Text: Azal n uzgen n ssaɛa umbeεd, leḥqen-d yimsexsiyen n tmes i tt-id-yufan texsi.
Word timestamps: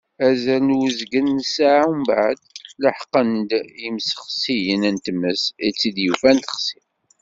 Azal 0.27 0.61
n 0.65 0.77
uzgen 0.85 1.27
n 1.37 1.39
ssaɛa 1.45 1.83
umbeεd, 1.91 2.39
leḥqen-d 2.81 3.49
yimsexsiyen 3.81 4.83
n 4.95 4.97
tmes 5.05 5.43
i 5.67 5.69
tt-id-yufan 5.71 6.37
texsi. 6.39 6.79